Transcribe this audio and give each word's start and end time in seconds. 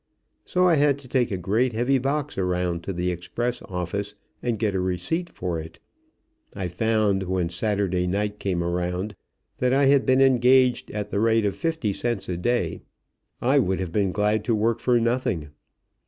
So 0.45 0.67
I 0.67 0.77
had 0.77 0.97
to 0.97 1.07
take 1.07 1.29
a 1.29 1.37
great, 1.37 1.73
heavy 1.73 1.99
box 1.99 2.35
around 2.35 2.81
to 2.85 2.91
the 2.91 3.11
express 3.11 3.61
office 3.61 4.15
and 4.41 4.57
get 4.57 4.73
a 4.73 4.79
receipt 4.79 5.29
for 5.29 5.59
it. 5.59 5.79
I 6.55 6.69
found, 6.69 7.21
when 7.21 7.49
Saturday 7.49 8.07
night 8.07 8.39
came 8.39 8.63
around, 8.63 9.15
that 9.57 9.73
I 9.73 9.85
had 9.85 10.03
been 10.07 10.19
engaged 10.19 10.89
at 10.89 11.11
the 11.11 11.19
rate 11.19 11.45
of 11.45 11.55
fifty 11.55 11.93
cents 11.93 12.27
a 12.29 12.35
day. 12.37 12.81
I 13.43 13.59
would 13.59 13.79
have 13.79 13.91
been 13.91 14.11
glad 14.11 14.43
to 14.45 14.55
work 14.55 14.79
for 14.79 14.99
nothing. 14.99 15.49